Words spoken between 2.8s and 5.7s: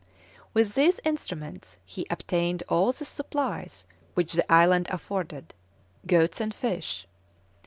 the supplies which the island afforded: